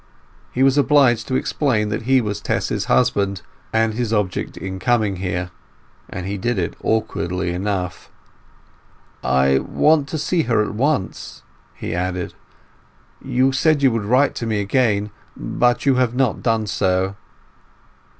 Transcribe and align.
He 0.51 0.63
was 0.63 0.79
obliged 0.79 1.27
to 1.27 1.35
explain 1.35 1.89
that 1.89 2.01
he 2.09 2.21
was 2.21 2.41
Tess's 2.41 2.85
husband, 2.85 3.43
and 3.71 3.93
his 3.93 4.11
object 4.11 4.57
in 4.57 4.79
coming 4.79 5.21
there, 5.21 5.51
and 6.09 6.25
he 6.25 6.39
did 6.39 6.57
it 6.57 6.75
awkwardly 6.81 7.51
enough. 7.53 8.09
"I 9.23 9.59
want 9.59 10.07
to 10.07 10.17
see 10.17 10.41
her 10.49 10.63
at 10.63 10.73
once," 10.73 11.43
he 11.75 11.93
added. 11.93 12.33
"You 13.23 13.51
said 13.51 13.83
you 13.83 13.91
would 13.91 14.05
write 14.05 14.33
to 14.37 14.47
me 14.47 14.59
again, 14.59 15.11
but 15.37 15.85
you 15.85 15.97
have 15.97 16.15
not 16.15 16.41
done 16.41 16.65
so." 16.65 17.15